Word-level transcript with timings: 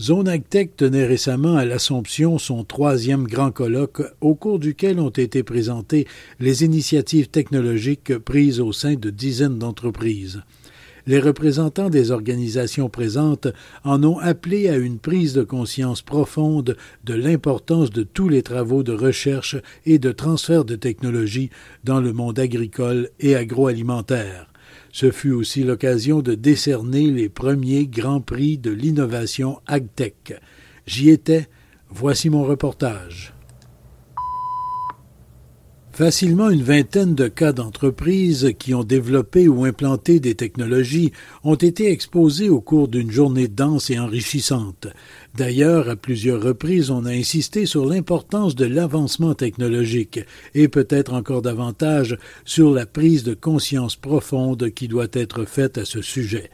Zone 0.00 0.26
Agtech 0.26 0.76
tenait 0.76 1.06
récemment 1.06 1.54
à 1.54 1.64
l'Assomption 1.64 2.38
son 2.38 2.64
troisième 2.64 3.28
grand 3.28 3.52
colloque 3.52 4.02
au 4.20 4.34
cours 4.34 4.58
duquel 4.58 4.98
ont 4.98 5.10
été 5.10 5.44
présentées 5.44 6.08
les 6.40 6.64
initiatives 6.64 7.28
technologiques 7.28 8.18
prises 8.18 8.58
au 8.58 8.72
sein 8.72 8.94
de 8.94 9.10
dizaines 9.10 9.58
d'entreprises. 9.58 10.42
Les 11.06 11.20
représentants 11.20 11.90
des 11.90 12.10
organisations 12.10 12.88
présentes 12.88 13.46
en 13.84 14.02
ont 14.02 14.18
appelé 14.18 14.68
à 14.68 14.76
une 14.76 14.98
prise 14.98 15.32
de 15.32 15.44
conscience 15.44 16.02
profonde 16.02 16.76
de 17.04 17.14
l'importance 17.14 17.90
de 17.90 18.02
tous 18.02 18.28
les 18.28 18.42
travaux 18.42 18.82
de 18.82 18.92
recherche 18.92 19.56
et 19.86 20.00
de 20.00 20.10
transfert 20.10 20.64
de 20.64 20.74
technologie 20.74 21.50
dans 21.84 22.00
le 22.00 22.12
monde 22.12 22.40
agricole 22.40 23.10
et 23.20 23.36
agroalimentaire. 23.36 24.48
Ce 24.94 25.10
fut 25.10 25.32
aussi 25.32 25.64
l'occasion 25.64 26.20
de 26.20 26.36
décerner 26.36 27.10
les 27.10 27.28
premiers 27.28 27.88
Grands 27.88 28.20
Prix 28.20 28.58
de 28.58 28.70
l'innovation 28.70 29.58
AgTech. 29.66 30.40
J'y 30.86 31.10
étais, 31.10 31.48
voici 31.90 32.30
mon 32.30 32.44
reportage. 32.44 33.33
Facilement 35.94 36.50
une 36.50 36.64
vingtaine 36.64 37.14
de 37.14 37.28
cas 37.28 37.52
d'entreprises 37.52 38.52
qui 38.58 38.74
ont 38.74 38.82
développé 38.82 39.46
ou 39.46 39.64
implanté 39.64 40.18
des 40.18 40.34
technologies 40.34 41.12
ont 41.44 41.54
été 41.54 41.88
exposés 41.88 42.48
au 42.48 42.60
cours 42.60 42.88
d'une 42.88 43.12
journée 43.12 43.46
dense 43.46 43.90
et 43.90 44.00
enrichissante. 44.00 44.88
D'ailleurs, 45.36 45.88
à 45.88 45.94
plusieurs 45.94 46.42
reprises, 46.42 46.90
on 46.90 47.04
a 47.04 47.12
insisté 47.12 47.64
sur 47.64 47.86
l'importance 47.86 48.56
de 48.56 48.64
l'avancement 48.64 49.34
technologique 49.34 50.18
et 50.52 50.66
peut-être 50.66 51.14
encore 51.14 51.42
davantage 51.42 52.18
sur 52.44 52.72
la 52.72 52.86
prise 52.86 53.22
de 53.22 53.34
conscience 53.34 53.94
profonde 53.94 54.70
qui 54.70 54.88
doit 54.88 55.06
être 55.12 55.44
faite 55.44 55.78
à 55.78 55.84
ce 55.84 56.02
sujet. 56.02 56.50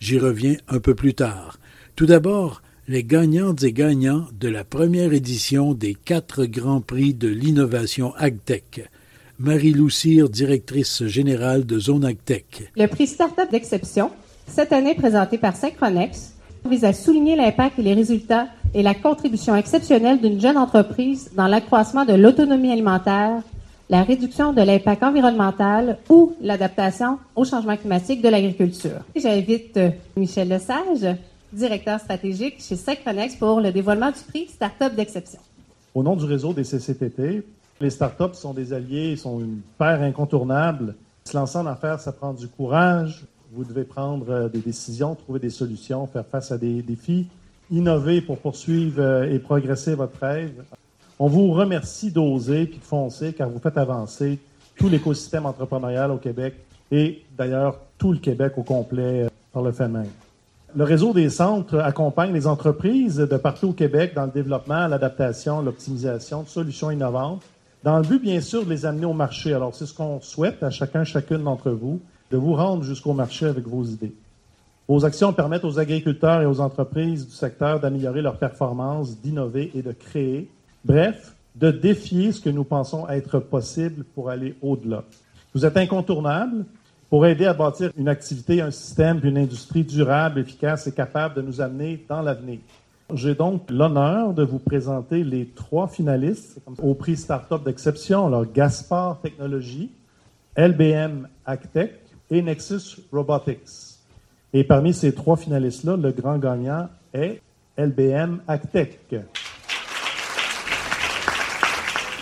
J'y 0.00 0.18
reviens 0.18 0.56
un 0.66 0.80
peu 0.80 0.96
plus 0.96 1.14
tard. 1.14 1.60
Tout 1.94 2.06
d'abord, 2.06 2.60
les 2.90 3.04
gagnantes 3.04 3.62
et 3.62 3.72
gagnants 3.72 4.24
de 4.32 4.48
la 4.48 4.64
première 4.64 5.12
édition 5.12 5.74
des 5.74 5.94
quatre 5.94 6.44
Grands 6.44 6.80
Prix 6.80 7.14
de 7.14 7.28
l'innovation 7.28 8.12
AgTech. 8.16 8.90
Marie 9.38 9.72
Loucire, 9.72 10.28
directrice 10.28 11.04
générale 11.04 11.64
de 11.64 11.78
Zone 11.78 12.04
AgTech. 12.04 12.72
Le 12.76 12.86
prix 12.88 13.06
Startup 13.06 13.48
d'exception, 13.48 14.10
cette 14.48 14.72
année 14.72 14.96
présenté 14.96 15.38
par 15.38 15.54
Synchronex, 15.54 16.32
vise 16.68 16.84
à 16.84 16.92
souligner 16.92 17.36
l'impact 17.36 17.78
et 17.78 17.82
les 17.82 17.94
résultats 17.94 18.48
et 18.74 18.82
la 18.82 18.94
contribution 18.94 19.54
exceptionnelle 19.54 20.20
d'une 20.20 20.40
jeune 20.40 20.58
entreprise 20.58 21.30
dans 21.36 21.46
l'accroissement 21.46 22.04
de 22.04 22.14
l'autonomie 22.14 22.72
alimentaire, 22.72 23.40
la 23.88 24.02
réduction 24.02 24.52
de 24.52 24.62
l'impact 24.62 25.04
environnemental 25.04 25.98
ou 26.08 26.32
l'adaptation 26.40 27.18
au 27.36 27.44
changement 27.44 27.76
climatique 27.76 28.20
de 28.20 28.28
l'agriculture. 28.28 29.04
J'invite 29.14 29.76
euh, 29.76 29.90
Michel 30.16 30.48
Lesage, 30.48 31.16
directeur 31.52 32.00
stratégique 32.00 32.56
chez 32.60 32.76
Secronex 32.76 33.36
pour 33.36 33.60
le 33.60 33.72
dévoilement 33.72 34.10
du 34.10 34.20
prix 34.28 34.46
Startup 34.48 34.94
d'exception. 34.94 35.40
Au 35.94 36.02
nom 36.02 36.16
du 36.16 36.24
réseau 36.24 36.52
des 36.52 36.64
CCTT, 36.64 37.42
les 37.80 37.90
startups 37.90 38.34
sont 38.34 38.52
des 38.52 38.72
alliés, 38.72 39.16
sont 39.16 39.40
une 39.40 39.60
paire 39.78 40.02
incontournable. 40.02 40.94
Se 41.24 41.36
lancer 41.36 41.58
en 41.58 41.66
affaires, 41.66 41.98
ça 41.98 42.12
prend 42.12 42.32
du 42.32 42.46
courage. 42.46 43.24
Vous 43.52 43.64
devez 43.64 43.84
prendre 43.84 44.30
euh, 44.30 44.48
des 44.48 44.60
décisions, 44.60 45.14
trouver 45.14 45.40
des 45.40 45.50
solutions, 45.50 46.06
faire 46.06 46.26
face 46.26 46.52
à 46.52 46.58
des 46.58 46.82
défis, 46.82 47.26
innover 47.70 48.20
pour 48.20 48.38
poursuivre 48.38 49.00
euh, 49.00 49.32
et 49.32 49.38
progresser 49.38 49.94
votre 49.94 50.18
rêve. 50.20 50.62
On 51.18 51.26
vous 51.26 51.52
remercie 51.52 52.10
d'oser 52.10 52.66
puis 52.66 52.78
de 52.78 52.84
foncer 52.84 53.32
car 53.32 53.48
vous 53.48 53.58
faites 53.58 53.76
avancer 53.76 54.38
tout 54.76 54.88
l'écosystème 54.88 55.46
entrepreneurial 55.46 56.10
au 56.10 56.18
Québec 56.18 56.54
et 56.92 57.22
d'ailleurs 57.36 57.78
tout 57.98 58.12
le 58.12 58.18
Québec 58.18 58.52
au 58.56 58.62
complet 58.62 59.24
euh, 59.24 59.28
par 59.52 59.62
le 59.62 59.72
fait 59.72 59.88
même. 59.88 60.06
Le 60.76 60.84
réseau 60.84 61.12
des 61.12 61.30
centres 61.30 61.78
accompagne 61.78 62.32
les 62.32 62.46
entreprises 62.46 63.16
de 63.16 63.36
partout 63.36 63.70
au 63.70 63.72
Québec 63.72 64.12
dans 64.14 64.26
le 64.26 64.30
développement, 64.30 64.86
l'adaptation, 64.86 65.62
l'optimisation 65.62 66.44
de 66.44 66.48
solutions 66.48 66.92
innovantes, 66.92 67.42
dans 67.82 67.98
le 67.98 68.04
but, 68.04 68.22
bien 68.22 68.40
sûr, 68.40 68.64
de 68.64 68.70
les 68.70 68.86
amener 68.86 69.06
au 69.06 69.12
marché. 69.12 69.52
Alors, 69.52 69.74
c'est 69.74 69.86
ce 69.86 69.94
qu'on 69.94 70.20
souhaite 70.20 70.62
à 70.62 70.70
chacun, 70.70 71.02
chacune 71.02 71.42
d'entre 71.42 71.70
vous, 71.70 72.00
de 72.30 72.36
vous 72.36 72.54
rendre 72.54 72.84
jusqu'au 72.84 73.14
marché 73.14 73.46
avec 73.46 73.66
vos 73.66 73.82
idées. 73.82 74.14
Vos 74.86 75.04
actions 75.04 75.32
permettent 75.32 75.64
aux 75.64 75.78
agriculteurs 75.80 76.42
et 76.42 76.46
aux 76.46 76.60
entreprises 76.60 77.26
du 77.26 77.32
secteur 77.32 77.80
d'améliorer 77.80 78.22
leurs 78.22 78.38
performances, 78.38 79.20
d'innover 79.20 79.72
et 79.74 79.82
de 79.82 79.92
créer. 79.92 80.48
Bref, 80.84 81.34
de 81.56 81.70
défier 81.70 82.30
ce 82.30 82.40
que 82.40 82.50
nous 82.50 82.64
pensons 82.64 83.08
être 83.08 83.40
possible 83.40 84.04
pour 84.14 84.30
aller 84.30 84.54
au-delà. 84.62 85.02
Vous 85.52 85.64
êtes 85.64 85.76
incontournable 85.76 86.64
pour 87.10 87.26
aider 87.26 87.44
à 87.44 87.52
bâtir 87.52 87.90
une 87.96 88.08
activité, 88.08 88.62
un 88.62 88.70
système, 88.70 89.20
une 89.24 89.36
industrie 89.36 89.82
durable, 89.82 90.38
efficace 90.38 90.86
et 90.86 90.92
capable 90.92 91.34
de 91.34 91.42
nous 91.42 91.60
amener 91.60 92.04
dans 92.08 92.22
l'avenir. 92.22 92.60
J'ai 93.12 93.34
donc 93.34 93.68
l'honneur 93.68 94.32
de 94.32 94.44
vous 94.44 94.60
présenter 94.60 95.24
les 95.24 95.46
trois 95.46 95.88
finalistes 95.88 96.58
au 96.80 96.94
prix 96.94 97.16
Startup 97.16 97.62
d'exception, 97.62 98.28
alors 98.28 98.44
Gaspard 98.52 99.20
Technologies, 99.20 99.90
LBM 100.56 101.26
Actech 101.44 101.94
et 102.30 102.40
Nexus 102.40 103.00
Robotics. 103.12 103.98
Et 104.52 104.62
parmi 104.62 104.94
ces 104.94 105.12
trois 105.12 105.36
finalistes-là, 105.36 105.96
le 105.96 106.12
grand 106.12 106.38
gagnant 106.38 106.88
est 107.12 107.40
LBM 107.76 108.38
Actech. 108.46 109.00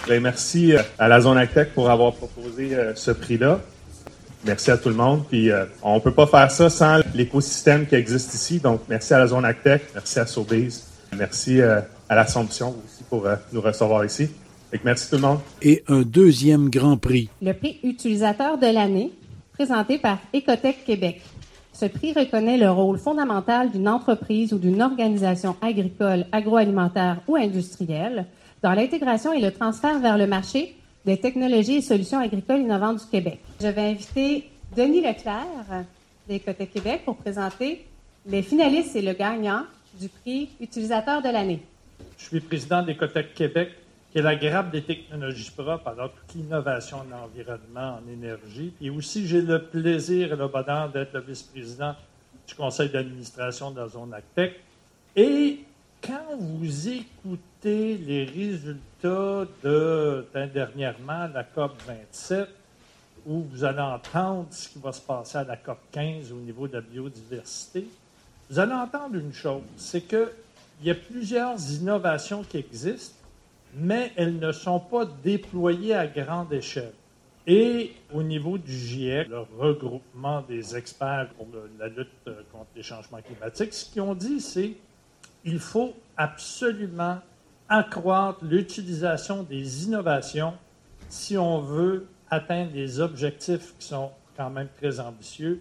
Ben, 0.09 0.22
merci 0.22 0.72
à 0.98 1.09
la 1.09 1.21
zone 1.21 1.37
Actech 1.37 1.75
pour 1.75 1.91
avoir 1.91 2.15
proposé 2.15 2.75
euh, 2.75 2.94
ce 2.94 3.10
prix-là. 3.10 3.60
Merci 4.44 4.71
à 4.71 4.76
tout 4.76 4.88
le 4.88 4.94
monde. 4.94 5.25
Puis 5.28 5.50
euh, 5.50 5.65
on 5.82 6.00
peut 6.00 6.12
pas 6.12 6.26
faire 6.26 6.50
ça 6.50 6.71
sans 6.71 7.00
l'écosystème 7.15 7.87
qui 7.87 7.94
existe 7.94 8.34
ici. 8.34 8.59
Donc 8.60 8.82
merci 8.88 9.15
à 9.15 9.19
la 9.19 9.26
zone 9.26 9.44
Actec, 9.44 9.82
merci 9.94 10.19
à 10.19 10.26
Sobeys, 10.26 10.82
merci 11.16 11.60
euh, 11.60 11.81
à 12.09 12.15
l'Assomption 12.15 12.75
aussi 12.84 13.04
pour 13.09 13.27
euh, 13.27 13.37
nous 13.53 13.60
recevoir 13.60 14.04
ici. 14.04 14.28
Et 14.72 14.81
merci 14.84 15.09
tout 15.09 15.16
le 15.16 15.22
monde. 15.22 15.38
Et 15.62 15.82
un 15.88 16.03
deuxième 16.03 16.69
grand 16.69 16.97
prix. 16.98 17.31
Le 17.41 17.53
prix 17.53 17.81
utilisateur 17.82 18.59
de 18.59 18.66
l'année, 18.66 19.12
présenté 19.54 19.98
par 19.98 20.19
Ecotech 20.34 20.84
Québec. 20.84 21.22
Ce 21.72 21.87
prix 21.87 22.12
reconnaît 22.12 22.59
le 22.59 22.71
rôle 22.71 22.98
fondamental 22.98 23.71
d'une 23.71 23.88
entreprise 23.88 24.53
ou 24.53 24.59
d'une 24.59 24.82
organisation 24.82 25.56
agricole, 25.62 26.27
agroalimentaire 26.32 27.21
ou 27.28 27.37
industrielle 27.37 28.27
dans 28.62 28.72
l'intégration 28.72 29.32
et 29.32 29.41
le 29.41 29.53
transfert 29.53 30.00
vers 30.00 30.19
le 30.19 30.27
marché 30.27 30.75
des 31.09 31.17
technologies 31.17 31.77
et 31.77 31.81
solutions 31.81 32.21
agricoles 32.21 32.61
innovantes 32.61 33.01
du 33.01 33.07
Québec. 33.11 33.41
Je 33.61 33.69
vais 33.69 33.93
inviter 33.93 34.51
Denis 34.77 35.01
Leclerc 35.01 35.87
des 36.29 36.39
Côtés 36.39 36.67
Québec 36.67 37.01
pour 37.07 37.17
présenter 37.17 37.87
les 38.27 38.43
finalistes 38.43 38.95
et 38.95 39.01
le 39.01 39.15
gagnant 39.15 39.65
du 39.99 40.11
prix 40.11 40.51
utilisateur 40.61 41.23
de 41.23 41.31
l'année. 41.31 41.63
Je 42.19 42.25
suis 42.25 42.41
président 42.41 42.83
des 42.83 42.95
Cotec 42.95 43.33
Québec, 43.35 43.71
qui 44.13 44.19
est 44.19 44.23
la 44.23 44.37
grappe 44.37 44.71
des 44.71 44.83
technologies 44.83 45.51
propres, 45.51 45.89
alors 45.89 46.13
toute 46.13 46.35
l'innovation 46.35 46.99
de 47.05 47.11
l'environnement 47.11 48.01
en 48.01 48.13
énergie. 48.13 48.75
Et 48.83 48.91
aussi, 48.91 49.27
j'ai 49.27 49.41
le 49.41 49.65
plaisir 49.65 50.35
et 50.35 50.37
le 50.37 50.49
bonheur 50.49 50.91
d'être 50.91 51.15
le 51.15 51.21
vice-président 51.21 51.95
du 52.47 52.55
conseil 52.55 52.91
d'administration 52.91 53.71
de 53.71 53.81
la 53.81 53.89
zone 53.89 54.13
ACTEC. 54.13 54.61
Et 55.17 55.61
quand 56.03 56.36
vous 56.38 56.88
écoutez 56.88 57.97
les 57.98 58.25
résultats 58.25 59.47
de, 59.62 60.27
dernièrement, 60.53 61.28
la 61.33 61.45
COP 61.45 61.72
27, 61.86 62.48
où 63.27 63.42
vous 63.42 63.65
allez 63.65 63.80
entendre 63.80 64.47
ce 64.50 64.68
qui 64.68 64.78
va 64.78 64.92
se 64.92 65.00
passer 65.00 65.39
à 65.39 65.45
la 65.45 65.56
COP 65.56 65.78
15 65.92 66.33
au 66.33 66.36
niveau 66.36 66.68
de 66.68 66.74
la 66.74 66.80
biodiversité, 66.80 67.86
vous 68.50 68.59
allez 68.59 68.72
entendre 68.72 69.16
une 69.16 69.33
chose, 69.33 69.62
c'est 69.77 70.03
qu'il 70.03 70.28
y 70.83 70.91
a 70.91 70.95
plusieurs 70.95 71.59
innovations 71.72 72.42
qui 72.42 72.59
existent, 72.59 73.16
mais 73.74 74.12
elles 74.16 74.39
ne 74.39 74.53
sont 74.53 74.80
pas 74.80 75.04
déployées 75.04 75.94
à 75.94 76.06
grande 76.06 76.53
échelle. 76.53 76.92
Et 77.47 77.92
au 78.12 78.22
niveau 78.22 78.59
du 78.59 78.72
GIEC, 78.72 79.28
le 79.28 79.41
regroupement 79.59 80.42
des 80.42 80.77
experts 80.77 81.28
pour 81.36 81.47
la 81.78 81.89
lutte 81.89 82.09
contre 82.53 82.66
les 82.77 82.83
changements 82.83 83.21
climatiques, 83.22 83.72
ce 83.72 83.91
qu'ils 83.91 84.03
ont 84.03 84.15
dit, 84.15 84.41
c'est 84.41 84.72
il 85.48 85.59
faut 85.59 85.95
absolument 86.16 87.18
accroître 87.68 88.41
l'utilisation 88.42 89.42
des 89.42 89.84
innovations 89.84 90.54
si 91.09 91.39
on 91.39 91.60
veut 91.60 92.06
atteindre 92.30 92.71
les 92.74 93.00
objectifs 93.00 93.74
qui 93.78 93.86
sont 93.86 94.10
quand 94.36 94.50
même 94.50 94.68
très 94.77 95.00
ambitieux 95.00 95.60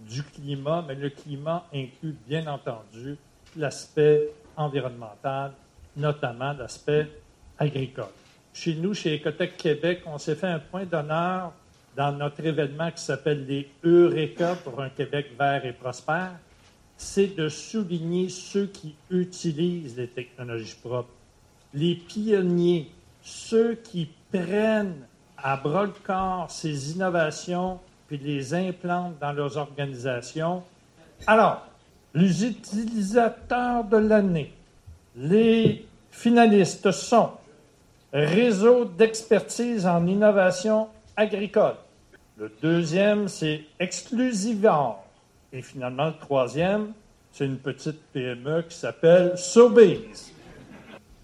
du 0.00 0.22
climat, 0.22 0.82
mais 0.86 0.94
le 0.94 1.10
climat 1.10 1.66
inclut 1.72 2.16
bien 2.26 2.46
entendu 2.46 3.16
l'aspect 3.56 4.30
environnemental, 4.56 5.52
notamment 5.96 6.52
l'aspect 6.54 7.08
agricole. 7.58 8.06
Chez 8.54 8.74
nous, 8.74 8.94
chez 8.94 9.16
Ecotech 9.16 9.56
Québec, 9.56 10.02
on 10.06 10.16
s'est 10.16 10.34
fait 10.34 10.48
un 10.48 10.58
point 10.58 10.84
d'honneur 10.84 11.52
dans 11.94 12.12
notre 12.12 12.44
événement 12.44 12.90
qui 12.90 13.02
s'appelle 13.02 13.46
les 13.46 13.68
Eureka 13.84 14.54
pour 14.64 14.80
un 14.80 14.88
Québec 14.88 15.32
vert 15.38 15.64
et 15.64 15.72
prospère, 15.72 16.32
c'est 16.96 17.36
de 17.36 17.48
souligner 17.48 18.28
ceux 18.28 18.66
qui 18.66 18.94
utilisent 19.10 19.96
les 19.96 20.08
technologies 20.08 20.76
propres, 20.82 21.10
les 21.74 21.94
pionniers, 21.94 22.90
ceux 23.22 23.74
qui 23.74 24.08
prennent 24.32 25.06
à 25.36 25.56
bras 25.56 25.84
le 25.84 25.92
corps 26.04 26.50
ces 26.50 26.92
innovations 26.92 27.78
puis 28.06 28.18
les 28.18 28.54
implantent 28.54 29.18
dans 29.20 29.32
leurs 29.32 29.56
organisations. 29.56 30.62
Alors, 31.26 31.66
les 32.14 32.44
utilisateurs 32.44 33.84
de 33.84 33.96
l'année, 33.96 34.52
les 35.16 35.86
finalistes 36.10 36.90
sont 36.90 37.30
Réseau 38.12 38.84
d'expertise 38.86 39.84
en 39.84 40.06
innovation 40.06 40.88
agricole. 41.16 41.74
Le 42.38 42.50
deuxième, 42.62 43.28
c'est 43.28 43.62
Exclusivor. 43.78 45.05
Et 45.56 45.62
finalement, 45.62 46.08
le 46.08 46.18
troisième, 46.20 46.92
c'est 47.32 47.46
une 47.46 47.56
petite 47.56 47.98
PME 48.12 48.66
qui 48.68 48.76
s'appelle 48.76 49.38
Sobeys. 49.38 50.02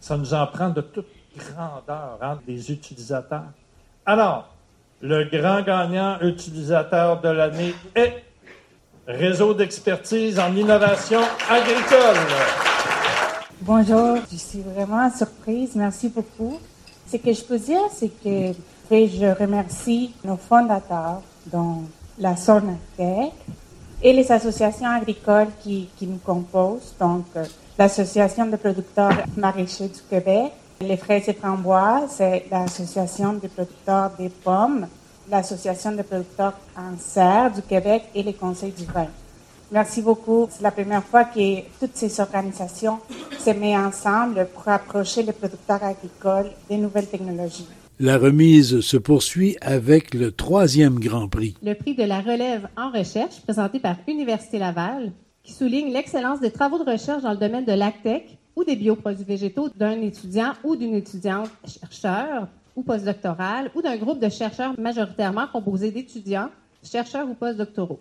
Ça 0.01 0.17
nous 0.17 0.33
en 0.33 0.47
prend 0.47 0.71
de 0.71 0.81
toute 0.81 1.07
grandeur, 1.37 2.17
hein, 2.23 2.39
des 2.47 2.73
utilisateurs. 2.73 3.53
Alors, 4.07 4.49
le 5.03 5.25
grand 5.25 5.61
gagnant 5.61 6.19
utilisateur 6.23 7.21
de 7.21 7.29
l'année 7.29 7.75
est 7.95 8.25
Réseau 9.07 9.53
d'expertise 9.53 10.39
en 10.39 10.57
innovation 10.57 11.21
agricole. 11.51 12.17
Bonjour, 13.61 14.17
je 14.31 14.37
suis 14.39 14.61
vraiment 14.61 15.11
surprise. 15.11 15.73
Merci 15.75 16.09
beaucoup. 16.09 16.59
Ce 17.07 17.19
que 17.19 17.35
je 17.35 17.45
peux 17.45 17.59
dire, 17.59 17.83
c'est 17.91 18.09
que 18.09 18.55
je 18.91 19.39
remercie 19.39 20.15
nos 20.25 20.39
fondateurs, 20.39 21.21
dont 21.53 21.83
la 22.19 22.35
Sornatec, 22.37 23.33
et 24.03 24.13
les 24.13 24.31
associations 24.31 24.89
agricoles 24.89 25.49
qui, 25.63 25.89
qui 25.97 26.07
nous 26.07 26.19
composent, 26.19 26.95
donc 26.99 27.27
euh, 27.37 27.45
l'Association 27.79 28.47
de 28.47 28.57
producteurs 28.57 29.25
maraîchers 29.37 29.89
du 29.89 30.01
Québec, 30.09 30.53
les 30.81 30.97
fraises 30.97 31.29
et 31.29 31.33
framboises, 31.33 32.21
l'Association 32.51 33.35
des 33.35 33.49
producteurs 33.49 34.11
des 34.19 34.29
pommes, 34.29 34.87
l'Association 35.31 35.93
des 35.93 36.03
producteurs 36.03 36.55
en 36.77 36.99
serre 36.99 37.53
du 37.53 37.63
Québec 37.63 38.05
et 38.15 38.23
les 38.23 38.35
conseils 38.35 38.73
du 38.73 38.85
vin. 38.85 39.07
Merci 39.71 40.03
beaucoup. 40.03 40.49
C'est 40.51 40.63
la 40.63 40.71
première 40.71 41.03
fois 41.03 41.25
que 41.25 41.61
toutes 41.81 41.97
ces 41.97 42.21
organisations 42.21 42.99
se 43.39 43.51
mettent 43.51 43.79
ensemble 43.79 44.47
pour 44.53 44.69
approcher 44.69 45.23
les 45.23 45.33
producteurs 45.33 45.83
agricoles 45.83 46.51
des 46.69 46.77
nouvelles 46.77 47.07
technologies. 47.07 47.69
La 48.01 48.17
remise 48.17 48.81
se 48.81 48.97
poursuit 48.97 49.57
avec 49.61 50.15
le 50.15 50.33
troisième 50.33 50.99
Grand 50.99 51.29
Prix. 51.29 51.55
Le 51.63 51.75
prix 51.75 51.95
de 51.95 52.03
la 52.03 52.21
relève 52.21 52.67
en 52.77 52.91
recherche, 52.91 53.43
présenté 53.43 53.81
par 53.81 53.97
Université 54.09 54.59
Laval, 54.59 55.13
qui 55.43 55.53
souligne 55.53 55.93
l'excellence 55.93 56.41
des 56.41 56.51
travaux 56.51 56.83
de 56.83 56.91
recherche 56.91 57.23
dans 57.23 57.33
le 57.33 57.37
domaine 57.37 57.67
de 57.67 57.73
l'ACTEC 57.73 58.39
ou 58.57 58.65
des 58.65 58.77
bioproduits 58.77 59.25
végétaux 59.25 59.69
d'un 59.69 60.01
étudiant 60.01 60.55
ou 60.65 60.75
d'une 60.75 60.95
étudiante 60.95 61.51
chercheur 61.67 62.49
ou 62.75 62.83
postdoctoral 62.83 63.71
ou 63.75 63.83
d'un 63.83 63.97
groupe 63.99 64.21
de 64.21 64.31
chercheurs 64.31 64.75
majoritairement 64.81 65.47
composé 65.47 65.91
d'étudiants, 65.91 66.49
chercheurs 66.83 67.29
ou 67.29 67.35
postdoctoraux. 67.35 68.01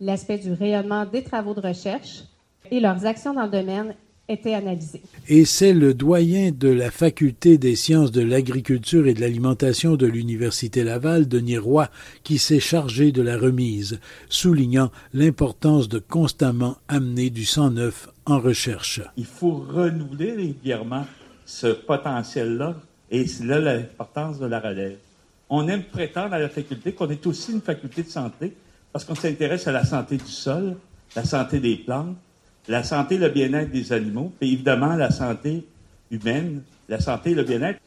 L'aspect 0.00 0.38
du 0.38 0.52
rayonnement 0.52 1.06
des 1.06 1.22
travaux 1.22 1.54
de 1.54 1.60
recherche 1.60 2.24
et 2.70 2.80
leurs 2.80 3.06
actions 3.06 3.34
dans 3.34 3.44
le 3.44 3.50
domaine 3.50 3.94
étaient 4.28 4.54
analysés. 4.54 5.02
Et 5.28 5.46
c'est 5.46 5.72
le 5.72 5.94
doyen 5.94 6.50
de 6.52 6.68
la 6.68 6.90
Faculté 6.90 7.56
des 7.56 7.76
sciences 7.76 8.12
de 8.12 8.20
l'agriculture 8.20 9.06
et 9.06 9.14
de 9.14 9.20
l'alimentation 9.20 9.96
de 9.96 10.06
l'Université 10.06 10.84
Laval, 10.84 11.26
Denis 11.26 11.56
Roy, 11.56 11.88
qui 12.24 12.36
s'est 12.36 12.60
chargé 12.60 13.10
de 13.10 13.22
la 13.22 13.38
remise, 13.38 14.00
soulignant 14.28 14.90
l'importance 15.14 15.88
de 15.88 15.98
constamment 15.98 16.76
amener 16.88 17.30
du 17.30 17.46
sang 17.46 17.70
neuf 17.70 18.08
en 18.26 18.38
recherche. 18.38 19.00
Il 19.16 19.24
faut 19.24 19.64
renouveler 19.66 20.32
régulièrement 20.32 21.06
ce 21.46 21.68
potentiel-là, 21.68 22.76
et 23.10 23.26
c'est 23.26 23.44
là 23.44 23.58
l'importance 23.58 24.38
de 24.38 24.46
la 24.46 24.60
relève. 24.60 24.98
On 25.48 25.66
aime 25.68 25.84
prétendre 25.84 26.34
à 26.34 26.38
la 26.38 26.50
faculté 26.50 26.92
qu'on 26.92 27.08
est 27.08 27.26
aussi 27.26 27.52
une 27.52 27.62
faculté 27.62 28.02
de 28.02 28.10
santé, 28.10 28.52
parce 28.92 29.06
qu'on 29.06 29.14
s'intéresse 29.14 29.66
à 29.66 29.72
la 29.72 29.84
santé 29.84 30.18
du 30.18 30.30
sol, 30.30 30.76
la 31.16 31.24
santé 31.24 31.60
des 31.60 31.76
plantes, 31.76 32.16
la 32.68 32.84
santé 32.84 33.14
et 33.14 33.18
le 33.18 33.30
bien-être 33.30 33.70
des 33.70 33.92
animaux, 33.92 34.32
et 34.40 34.46
évidemment 34.46 34.94
la 34.94 35.10
santé 35.10 35.66
humaine, 36.10 36.62
la 36.88 37.00
santé 37.00 37.30
et 37.30 37.34
le 37.34 37.42
bien-être. 37.42 37.80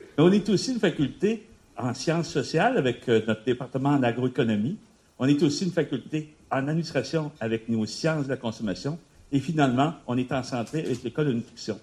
Mais 0.00 0.24
on 0.24 0.32
est 0.32 0.48
aussi 0.48 0.72
une 0.72 0.80
faculté 0.80 1.46
en 1.76 1.94
sciences 1.94 2.28
sociales 2.28 2.78
avec 2.78 3.08
euh, 3.08 3.20
notre 3.26 3.44
département 3.44 3.90
en 3.90 4.02
agroéconomie. 4.02 4.78
On 5.18 5.26
est 5.26 5.42
aussi 5.42 5.64
une 5.64 5.72
faculté 5.72 6.34
en 6.50 6.66
administration 6.66 7.30
avec 7.40 7.68
nos 7.68 7.84
sciences 7.86 8.24
de 8.24 8.30
la 8.30 8.36
consommation. 8.36 8.98
Et 9.32 9.38
finalement, 9.38 9.94
on 10.06 10.16
est 10.16 10.32
en 10.32 10.42
santé 10.42 10.84
avec 10.84 11.02
l'école 11.02 11.28
de 11.28 11.32
nutrition. 11.34 11.78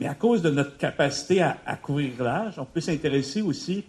Mais 0.00 0.06
à 0.06 0.14
cause 0.14 0.42
de 0.42 0.50
notre 0.50 0.76
capacité 0.76 1.42
à, 1.42 1.58
à 1.66 1.76
couvrir 1.76 2.10
l'âge, 2.22 2.54
on 2.58 2.64
peut 2.64 2.80
s'intéresser 2.80 3.42
aussi 3.42 3.84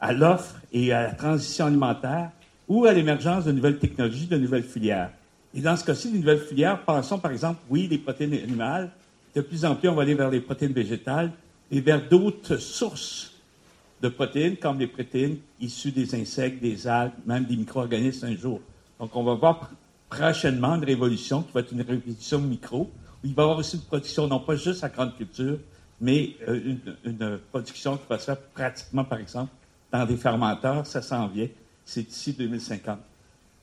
à 0.00 0.12
l'offre 0.12 0.56
et 0.72 0.92
à 0.92 1.02
la 1.02 1.12
transition 1.12 1.66
alimentaire 1.66 2.30
ou 2.68 2.84
à 2.86 2.92
l'émergence 2.92 3.44
de 3.44 3.52
nouvelles 3.52 3.78
technologies, 3.78 4.26
de 4.26 4.36
nouvelles 4.36 4.62
filières. 4.62 5.10
Et 5.58 5.60
dans 5.60 5.76
ce 5.76 5.84
cas-ci, 5.84 6.12
les 6.12 6.20
nouvelles 6.20 6.38
filières, 6.38 6.84
pensons 6.84 7.18
par 7.18 7.32
exemple, 7.32 7.58
oui, 7.68 7.88
les 7.88 7.98
protéines 7.98 8.32
animales. 8.32 8.92
De 9.34 9.40
plus 9.40 9.64
en 9.64 9.74
plus, 9.74 9.88
on 9.88 9.96
va 9.96 10.02
aller 10.02 10.14
vers 10.14 10.30
les 10.30 10.38
protéines 10.38 10.72
végétales 10.72 11.32
et 11.72 11.80
vers 11.80 12.08
d'autres 12.08 12.58
sources 12.58 13.32
de 14.00 14.08
protéines, 14.08 14.56
comme 14.56 14.78
les 14.78 14.86
protéines 14.86 15.38
issues 15.60 15.90
des 15.90 16.14
insectes, 16.14 16.62
des 16.62 16.86
algues, 16.86 17.10
même 17.26 17.44
des 17.44 17.56
micro-organismes 17.56 18.26
un 18.26 18.36
jour. 18.36 18.60
Donc, 19.00 19.16
on 19.16 19.24
va 19.24 19.34
voir 19.34 19.72
prochainement 20.08 20.76
une 20.76 20.84
révolution 20.84 21.42
qui 21.42 21.52
va 21.52 21.58
être 21.58 21.72
une 21.72 21.82
révolution 21.82 22.38
micro, 22.38 22.82
où 22.82 23.26
il 23.26 23.34
va 23.34 23.42
y 23.42 23.44
avoir 23.44 23.58
aussi 23.58 23.78
une 23.78 23.82
production, 23.82 24.28
non 24.28 24.38
pas 24.38 24.54
juste 24.54 24.84
à 24.84 24.88
grande 24.88 25.16
culture, 25.16 25.58
mais 26.00 26.36
euh, 26.46 26.76
une, 27.04 27.38
production 27.50 27.96
qui 27.96 28.04
va 28.08 28.20
se 28.20 28.26
faire 28.26 28.38
pratiquement, 28.38 29.02
par 29.02 29.18
exemple, 29.18 29.50
dans 29.90 30.06
des 30.06 30.18
fermenteurs. 30.18 30.86
Ça 30.86 31.02
s'en 31.02 31.26
vient. 31.26 31.48
C'est 31.84 32.04
d'ici 32.04 32.32
2050. 32.32 33.00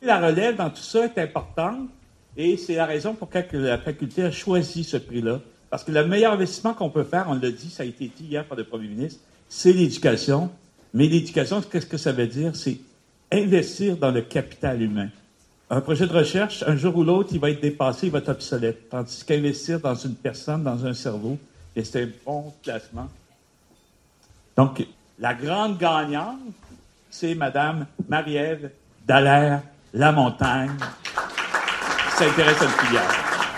La 0.02 0.20
relève 0.20 0.56
dans 0.56 0.70
tout 0.70 0.82
ça 0.82 1.06
est 1.06 1.18
importante 1.18 1.90
et 2.38 2.58
c'est 2.58 2.76
la 2.76 2.86
raison 2.86 3.14
pour 3.14 3.30
laquelle 3.34 3.62
la 3.62 3.78
faculté 3.78 4.24
a 4.24 4.32
choisi 4.32 4.84
ce 4.84 4.98
prix-là. 4.98 5.40
Parce 5.70 5.84
que 5.84 5.92
le 5.92 6.06
meilleur 6.06 6.34
investissement 6.34 6.74
qu'on 6.74 6.90
peut 6.90 7.04
faire, 7.04 7.26
on 7.30 7.34
l'a 7.34 7.52
dit, 7.52 7.70
ça 7.70 7.84
a 7.84 7.86
été 7.86 8.12
dit 8.16 8.26
hier 8.26 8.46
par 8.46 8.58
le 8.58 8.64
Premier 8.64 8.88
ministre, 8.88 9.22
c'est 9.50 9.74
l'éducation. 9.74 10.50
Mais 10.94 11.08
l'éducation, 11.08 11.62
qu'est-ce 11.62 11.86
que 11.86 11.98
ça 11.98 12.12
veut 12.12 12.28
dire? 12.28 12.56
C'est 12.56 12.78
investir 13.32 13.98
dans 13.98 14.12
le 14.12 14.22
capital 14.22 14.82
humain. 14.82 15.10
Un 15.70 15.82
projet 15.82 16.06
de 16.06 16.14
recherche, 16.14 16.64
un 16.68 16.76
jour 16.76 16.96
ou 16.96 17.04
l'autre, 17.04 17.30
il 17.34 17.40
va 17.40 17.50
être 17.50 17.62
dépassé, 17.62 18.08
il 18.08 18.12
va 18.12 18.20
être 18.20 18.30
obsolète. 18.30 18.90
Tandis 18.90 19.24
qu'investir 19.26 19.80
dans 19.80 19.96
une 19.96 20.16
personne, 20.16 20.64
dans 20.64 20.86
un 20.86 20.94
cerveau, 20.94 21.38
c'est 21.76 22.04
un 22.04 22.10
bon 22.26 22.54
placement. 22.62 23.10
Donc, 24.56 24.86
la 25.20 25.34
grande 25.34 25.78
gagnante, 25.78 26.40
c'est 27.10 27.34
Mme 27.36 27.88
Marie-Ève 28.08 28.70
Dallaire 29.06 29.64
la 29.96 30.12
montagne, 30.12 30.72
ça 32.18 32.26
intéresse 32.26 32.62
à 32.62 32.66
le 32.66 32.86
filière. 32.86 33.12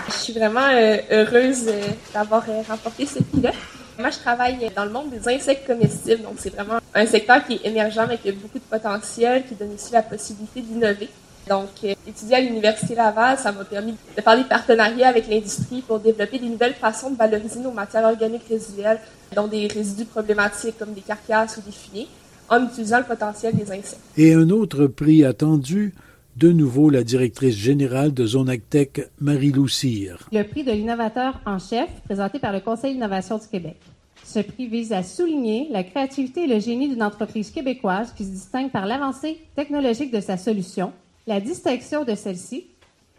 Je 0.06 0.12
suis 0.12 0.32
vraiment 0.32 0.68
euh, 0.70 0.96
heureuse 1.10 1.64
euh, 1.66 1.82
d'avoir 2.14 2.44
euh, 2.48 2.62
remporté 2.68 3.06
ce 3.06 3.20
prix-là. 3.24 3.50
Moi, 3.98 4.10
je 4.10 4.18
travaille 4.18 4.70
dans 4.74 4.84
le 4.84 4.92
monde 4.92 5.10
des 5.10 5.28
insectes 5.28 5.66
comestibles, 5.66 6.22
donc 6.22 6.34
c'est 6.38 6.54
vraiment 6.54 6.78
un 6.94 7.06
secteur 7.06 7.44
qui 7.44 7.54
est 7.54 7.66
émergent, 7.66 8.06
mais 8.08 8.18
qui 8.18 8.28
a 8.28 8.32
beaucoup 8.32 8.60
de 8.60 8.64
potentiel, 8.70 9.44
qui 9.48 9.56
donne 9.56 9.74
aussi 9.74 9.92
la 9.92 10.02
possibilité 10.02 10.60
d'innover. 10.60 11.08
Donc, 11.48 11.70
étudier 12.06 12.36
à 12.36 12.40
l'Université 12.40 12.94
Laval, 12.94 13.36
ça 13.36 13.50
m'a 13.50 13.64
permis 13.64 13.96
de 14.16 14.22
faire 14.22 14.36
des 14.36 14.44
partenariats 14.44 15.08
avec 15.08 15.28
l'industrie 15.28 15.82
pour 15.82 15.98
développer 15.98 16.38
des 16.38 16.48
nouvelles 16.48 16.74
façons 16.74 17.10
de 17.10 17.16
valoriser 17.16 17.58
nos 17.58 17.72
matières 17.72 18.04
organiques 18.04 18.46
résiduelles, 18.48 19.00
dont 19.34 19.48
des 19.48 19.66
résidus 19.66 20.04
problématiques 20.04 20.78
comme 20.78 20.92
des 20.92 21.00
carcasses 21.00 21.56
ou 21.56 21.62
des 21.62 21.72
fumiers, 21.72 22.06
en 22.48 22.64
utilisant 22.64 22.98
le 22.98 23.04
potentiel 23.04 23.56
des 23.56 23.72
insectes. 23.72 23.98
Et 24.16 24.34
un 24.34 24.50
autre 24.50 24.86
prix 24.86 25.24
attendu, 25.24 25.94
de 26.38 26.52
nouveau 26.52 26.88
la 26.88 27.02
directrice 27.02 27.56
générale 27.56 28.14
de 28.14 28.24
Zonactech, 28.24 29.10
Marie-Lou 29.20 29.66
Le 29.66 30.42
prix 30.44 30.62
de 30.62 30.70
l'innovateur 30.70 31.40
en 31.44 31.58
chef, 31.58 31.88
présenté 32.04 32.38
par 32.38 32.52
le 32.52 32.60
Conseil 32.60 32.92
d'innovation 32.92 33.38
du 33.38 33.48
Québec. 33.48 33.76
Ce 34.22 34.38
prix 34.38 34.68
vise 34.68 34.92
à 34.92 35.02
souligner 35.02 35.66
la 35.72 35.82
créativité 35.82 36.44
et 36.44 36.46
le 36.46 36.60
génie 36.60 36.88
d'une 36.88 37.02
entreprise 37.02 37.50
québécoise 37.50 38.12
qui 38.12 38.24
se 38.24 38.30
distingue 38.30 38.70
par 38.70 38.86
l'avancée 38.86 39.38
technologique 39.56 40.12
de 40.12 40.20
sa 40.20 40.36
solution, 40.36 40.92
la 41.26 41.40
distinction 41.40 42.04
de 42.04 42.14
celle-ci 42.14 42.66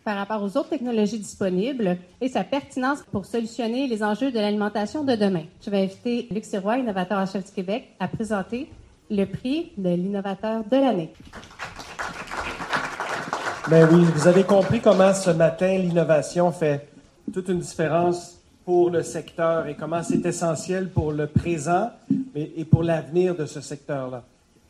par 0.06 0.16
rapport 0.16 0.42
aux 0.42 0.58
autres 0.58 0.70
technologies 0.70 1.20
disponibles 1.20 1.98
et 2.22 2.30
sa 2.30 2.46
pertinence 2.46 3.04
pour 3.12 3.26
solutionner 3.26 3.88
les 3.88 4.02
enjeux 4.02 4.32
de 4.32 4.40
l'alimentation 4.40 5.04
de 5.04 5.16
demain. 5.16 5.44
Je 5.62 5.70
vais 5.70 5.84
inviter 5.84 6.28
Luc 6.32 6.46
Sirois, 6.46 6.78
innovateur 6.78 7.20
en 7.20 7.26
chef 7.26 7.44
du 7.46 7.52
Québec, 7.52 7.90
à 8.00 8.08
présenter 8.08 8.70
le 9.12 9.26
prix 9.26 9.74
de 9.78 9.90
l'innovateur 9.90 10.64
de 10.64 10.78
l'année. 10.78 11.12
Ben 13.70 13.88
oui, 13.92 14.04
vous 14.16 14.28
avez 14.28 14.44
compris 14.46 14.82
comment 14.82 15.14
ce 15.14 15.30
matin 15.30 15.78
l'innovation 15.78 16.52
fait 16.52 16.88
toute 17.32 17.50
une 17.50 17.60
différence 17.60 18.40
pour 18.66 18.90
le 18.90 19.04
secteur 19.04 19.68
et 19.68 19.76
comment 19.76 20.02
c'est 20.02 20.26
essentiel 20.26 20.90
pour 20.90 21.12
le 21.12 21.28
présent 21.28 21.92
et 22.34 22.66
pour 22.66 22.82
l'avenir 22.82 23.36
de 23.36 23.46
ce 23.46 23.62
secteur-là. 23.62 24.24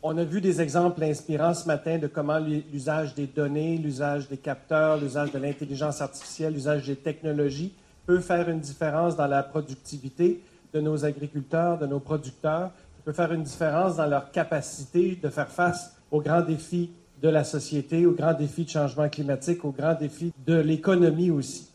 On 0.03 0.17
a 0.17 0.25
vu 0.25 0.41
des 0.41 0.59
exemples 0.59 1.01
inspirants 1.01 1.53
ce 1.53 1.65
matin 1.65 1.97
de 1.97 2.07
comment 2.07 2.39
l'usage 2.39 3.15
des 3.15 3.25
données, 3.25 3.77
l'usage 3.77 4.27
des 4.27 4.35
capteurs, 4.35 4.97
l'usage 4.97 5.31
de 5.31 5.39
l'intelligence 5.39 6.01
artificielle, 6.01 6.51
l'usage 6.51 6.85
des 6.85 6.97
technologies 6.97 7.71
peut 8.05 8.19
faire 8.19 8.49
une 8.49 8.59
différence 8.59 9.15
dans 9.15 9.27
la 9.27 9.43
productivité 9.43 10.43
de 10.73 10.81
nos 10.81 11.05
agriculteurs, 11.05 11.77
de 11.77 11.85
nos 11.85 12.01
producteurs, 12.01 12.71
peut 13.05 13.13
faire 13.13 13.31
une 13.31 13.43
différence 13.43 13.95
dans 13.95 14.07
leur 14.07 14.29
capacité 14.31 15.17
de 15.23 15.29
faire 15.29 15.47
face 15.47 15.93
aux 16.11 16.19
grands 16.19 16.41
défis 16.41 16.91
de 17.21 17.29
la 17.29 17.43
société, 17.43 18.05
aux 18.05 18.13
grands 18.13 18.33
défis 18.33 18.65
de 18.65 18.69
changement 18.69 19.09
climatique, 19.09 19.65
aux 19.65 19.71
grands 19.71 19.95
défis 19.95 20.33
de 20.45 20.55
l'économie 20.55 21.31
aussi. 21.31 21.67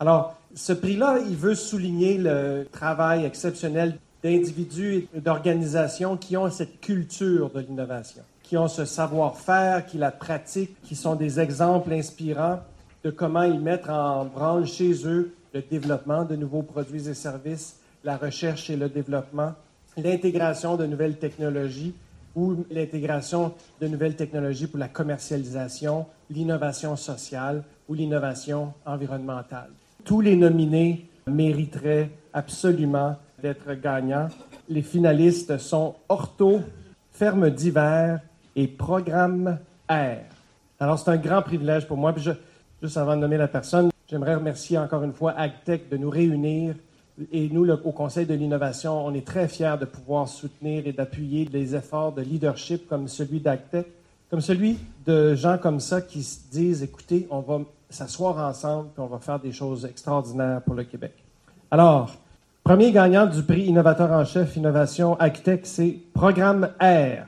Alors, 0.00 0.36
ce 0.54 0.72
prix-là, 0.72 1.18
il 1.28 1.36
veut 1.36 1.54
souligner 1.54 2.18
le 2.18 2.66
travail 2.70 3.24
exceptionnel 3.24 3.98
d'individus 4.22 5.08
et 5.14 5.20
d'organisations 5.20 6.16
qui 6.16 6.36
ont 6.36 6.50
cette 6.50 6.80
culture 6.80 7.50
de 7.50 7.60
l'innovation, 7.60 8.22
qui 8.42 8.56
ont 8.56 8.68
ce 8.68 8.84
savoir-faire, 8.84 9.86
qui 9.86 9.98
la 9.98 10.10
pratiquent, 10.10 10.76
qui 10.82 10.96
sont 10.96 11.14
des 11.14 11.40
exemples 11.40 11.92
inspirants 11.92 12.60
de 13.04 13.10
comment 13.10 13.42
ils 13.42 13.60
mettent 13.60 13.88
en 13.88 14.24
branle 14.24 14.66
chez 14.66 15.06
eux 15.06 15.34
le 15.54 15.62
développement 15.62 16.24
de 16.24 16.36
nouveaux 16.36 16.62
produits 16.62 17.08
et 17.08 17.14
services, 17.14 17.76
la 18.04 18.16
recherche 18.16 18.68
et 18.68 18.76
le 18.76 18.88
développement, 18.88 19.52
l'intégration 19.96 20.76
de 20.76 20.86
nouvelles 20.86 21.18
technologies 21.18 21.94
ou 22.36 22.64
l'intégration 22.70 23.54
de 23.80 23.88
nouvelles 23.88 24.14
technologies 24.14 24.68
pour 24.68 24.78
la 24.78 24.88
commercialisation, 24.88 26.06
l'innovation 26.30 26.94
sociale 26.94 27.64
ou 27.88 27.94
l'innovation 27.94 28.74
environnementale. 28.84 29.70
Tous 30.04 30.20
les 30.20 30.36
nominés 30.36 31.08
mériteraient 31.26 32.10
absolument 32.32 33.16
d'être 33.42 33.74
gagnants. 33.74 34.28
Les 34.68 34.82
finalistes 34.82 35.58
sont 35.58 35.96
Orto, 36.08 36.60
Ferme 37.10 37.50
d'hiver 37.50 38.20
et 38.54 38.68
Programme 38.68 39.58
R. 39.88 40.18
Alors, 40.78 40.98
c'est 40.98 41.10
un 41.10 41.16
grand 41.16 41.42
privilège 41.42 41.86
pour 41.86 41.96
moi. 41.96 42.12
Puis 42.12 42.22
juste 42.82 42.96
avant 42.96 43.16
de 43.16 43.22
nommer 43.22 43.38
la 43.38 43.48
personne, 43.48 43.90
j'aimerais 44.08 44.34
remercier 44.34 44.78
encore 44.78 45.02
une 45.02 45.14
fois 45.14 45.32
AgTech 45.32 45.88
de 45.88 45.96
nous 45.96 46.10
réunir. 46.10 46.74
Et 47.32 47.48
nous, 47.48 47.68
au 47.70 47.92
Conseil 47.92 48.26
de 48.26 48.34
l'innovation, 48.34 49.06
on 49.06 49.14
est 49.14 49.26
très 49.26 49.48
fiers 49.48 49.76
de 49.80 49.86
pouvoir 49.86 50.28
soutenir 50.28 50.86
et 50.86 50.92
d'appuyer 50.92 51.48
les 51.50 51.74
efforts 51.74 52.12
de 52.12 52.22
leadership 52.22 52.88
comme 52.88 53.08
celui 53.08 53.40
d'AgTech, 53.40 53.86
comme 54.30 54.40
celui 54.40 54.78
de 55.06 55.34
gens 55.34 55.56
comme 55.56 55.80
ça 55.80 56.02
qui 56.02 56.22
se 56.22 56.40
disent, 56.50 56.82
écoutez, 56.82 57.26
on 57.30 57.40
va 57.40 57.60
s'asseoir 57.88 58.36
ensemble 58.46 58.88
et 58.96 59.00
on 59.00 59.06
va 59.06 59.18
faire 59.18 59.38
des 59.38 59.52
choses 59.52 59.86
extraordinaires 59.86 60.60
pour 60.62 60.74
le 60.74 60.84
Québec. 60.84 61.12
Alors, 61.70 62.10
Premier 62.66 62.90
gagnant 62.90 63.26
du 63.26 63.44
prix 63.44 63.62
Innovateur 63.66 64.10
en 64.10 64.24
chef 64.24 64.56
Innovation 64.56 65.14
Agtech, 65.20 65.60
c'est 65.66 65.96
Programme 66.12 66.70
R. 66.80 67.24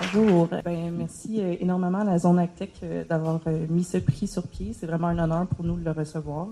Bonjour. 0.00 0.48
Ben, 0.64 0.92
merci 0.96 1.40
euh, 1.40 1.56
énormément 1.60 1.98
à 1.98 2.04
la 2.04 2.18
Zone 2.18 2.38
Agtech 2.38 2.70
euh, 2.84 3.02
d'avoir 3.04 3.40
euh, 3.48 3.66
mis 3.68 3.82
ce 3.82 3.98
prix 3.98 4.28
sur 4.28 4.46
pied. 4.46 4.72
C'est 4.78 4.86
vraiment 4.86 5.08
un 5.08 5.18
honneur 5.18 5.46
pour 5.46 5.64
nous 5.64 5.76
de 5.76 5.84
le 5.84 5.90
recevoir, 5.90 6.48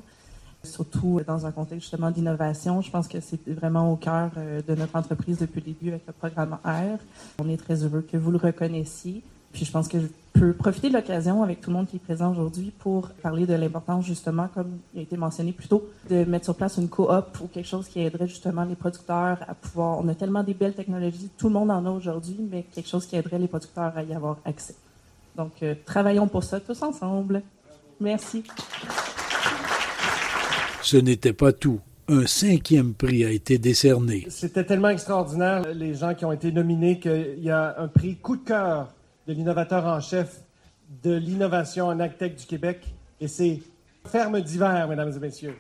surtout 0.63 1.21
dans 1.27 1.47
un 1.47 1.53
contexte 1.53 1.83
justement 1.83 2.11
d'innovation. 2.11 2.83
Je 2.83 2.91
pense 2.91 3.09
que 3.09 3.21
c'est 3.21 3.49
vraiment 3.49 3.93
au 3.93 3.97
cœur 3.97 4.31
de 4.37 4.75
notre 4.75 4.97
entreprise 4.97 5.39
depuis 5.39 5.61
le 5.61 5.67
début 5.67 5.89
avec 5.89 6.07
le 6.07 6.13
programme 6.13 6.59
R. 6.65 6.99
On 7.39 7.49
est 7.49 7.57
très 7.57 7.83
heureux 7.85 8.03
que 8.03 8.17
vous 8.17 8.31
le 8.31 8.39
reconnaissiez. 8.39 9.23
Puis 9.53 9.65
je 9.65 9.73
pense 9.73 9.89
que 9.89 9.99
je 9.99 10.07
peux 10.33 10.53
profiter 10.53 10.89
de 10.89 10.95
l'occasion 10.95 11.43
avec 11.43 11.61
tout 11.61 11.71
le 11.71 11.77
monde 11.77 11.89
qui 11.89 11.97
est 11.97 12.01
présent 12.01 12.31
aujourd'hui 12.31 12.73
pour 12.79 13.09
parler 13.09 13.47
de 13.47 13.55
l'importance 13.55 14.05
justement, 14.05 14.49
comme 14.55 14.79
il 14.95 15.01
a 15.01 15.03
été 15.03 15.17
mentionné 15.17 15.53
plus 15.53 15.67
tôt, 15.67 15.89
de 16.09 16.25
mettre 16.25 16.45
sur 16.45 16.55
place 16.55 16.77
une 16.77 16.89
coop 16.89 17.41
ou 17.43 17.49
quelque 17.49 17.67
chose 17.67 17.89
qui 17.89 18.01
aiderait 18.01 18.29
justement 18.29 18.65
les 18.65 18.77
producteurs 18.77 19.39
à 19.49 19.55
pouvoir. 19.55 19.99
On 19.99 20.09
a 20.09 20.15
tellement 20.15 20.45
des 20.45 20.55
belles 20.55 20.75
technologies, 20.75 21.31
tout 21.37 21.49
le 21.49 21.55
monde 21.55 21.71
en 21.71 21.85
a 21.85 21.91
aujourd'hui, 21.91 22.37
mais 22.51 22.63
quelque 22.63 22.89
chose 22.89 23.07
qui 23.07 23.17
aiderait 23.17 23.41
les 23.41 23.49
producteurs 23.49 23.93
à 23.97 24.05
y 24.05 24.15
avoir 24.15 24.39
accès. 24.45 24.77
Donc 25.37 25.63
euh, 25.63 25.75
travaillons 25.85 26.29
pour 26.29 26.45
ça 26.45 26.61
tous 26.61 26.81
ensemble. 26.83 27.43
Merci. 28.01 28.45
Ce 30.91 30.97
n'était 30.97 31.33
pas 31.33 31.53
tout. 31.53 31.79
Un 32.09 32.27
cinquième 32.27 32.95
prix 32.95 33.25
a 33.25 33.31
été 33.31 33.59
décerné. 33.59 34.27
C'était 34.29 34.65
tellement 34.65 34.89
extraordinaire, 34.89 35.73
les 35.73 35.95
gens 35.95 36.17
qui 36.17 36.25
ont 36.25 36.33
été 36.33 36.51
nominés, 36.51 36.99
qu'il 36.99 37.39
y 37.39 37.49
a 37.49 37.77
un 37.79 37.87
prix 37.87 38.17
coup 38.17 38.37
de 38.37 38.43
cœur 38.43 38.89
de 39.29 39.33
l'innovateur 39.33 39.87
en 39.87 40.01
chef 40.01 40.41
de 41.05 41.15
l'innovation 41.15 41.87
en 41.87 42.01
AgTech 42.01 42.35
du 42.35 42.45
Québec. 42.45 42.85
Et 43.21 43.29
c'est 43.29 43.61
Ferme 44.05 44.41
d'hiver, 44.41 44.89
mesdames 44.89 45.13
et 45.15 45.21
messieurs. 45.21 45.57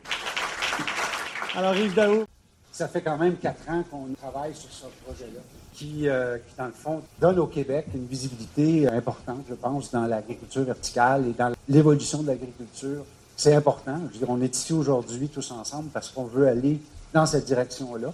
Alors, 1.54 1.76
Yves 1.76 1.94
Daou. 1.94 2.25
Ça 2.72 2.88
fait 2.88 3.02
quand 3.02 3.16
même 3.16 3.37
quatre 3.37 3.70
ans 3.70 3.84
qu'on 3.88 4.12
travaille 4.14 4.56
sur 4.56 4.72
ce 4.72 4.87
projet-là, 5.04 5.42
qui, 5.72 6.08
euh, 6.08 6.38
qui, 6.38 6.56
dans 6.58 6.66
le 6.66 6.72
fond, 6.72 7.02
donne 7.20 7.38
au 7.38 7.46
Québec 7.46 7.87
une 7.94 8.06
visibilité 8.06 8.88
importante, 8.88 9.44
je 9.49 9.54
pense, 9.54 9.92
dans 9.92 10.06
l'agriculture 10.08 10.64
verticale 10.64 11.28
et 11.28 11.34
dans 11.34 11.52
l'évolution 11.68 12.20
de 12.20 12.26
l'agriculture. 12.26 13.04
C'est 13.42 13.54
important. 13.54 13.97
Je 14.09 14.18
veux 14.18 14.26
dire, 14.26 14.28
on 14.28 14.42
est 14.42 14.54
ici 14.54 14.75
aujourd'hui 14.75 15.30
tous 15.30 15.50
ensemble 15.52 15.88
parce 15.94 16.11
qu'on 16.11 16.25
veut 16.25 16.47
aller 16.47 16.78
dans 17.14 17.25
cette 17.25 17.47
direction-là. 17.47 18.12